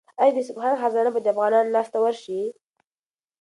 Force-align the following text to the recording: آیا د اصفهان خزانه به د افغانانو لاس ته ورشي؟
آیا 0.21 0.31
د 0.33 0.37
اصفهان 0.43 0.73
خزانه 0.81 1.09
به 1.13 1.19
د 1.21 1.27
افغانانو 1.33 1.73
لاس 1.75 1.87
ته 1.93 1.97
ورشي؟ 2.01 2.41